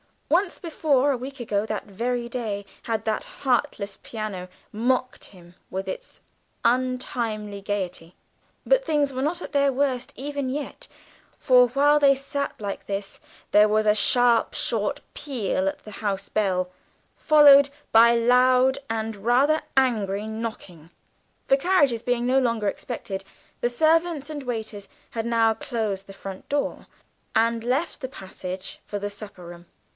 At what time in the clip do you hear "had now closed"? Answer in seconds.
25.11-26.07